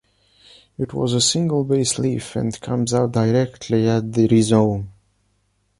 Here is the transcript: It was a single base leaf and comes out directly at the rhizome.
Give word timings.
It 0.79 0.95
was 0.95 1.13
a 1.13 1.21
single 1.21 1.63
base 1.63 1.99
leaf 1.99 2.35
and 2.35 2.59
comes 2.59 2.91
out 2.91 3.11
directly 3.11 3.87
at 3.87 4.13
the 4.13 4.27
rhizome. 4.29 4.89